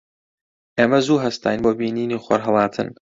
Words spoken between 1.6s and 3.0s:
بۆ بینینی خۆرهەڵاتن.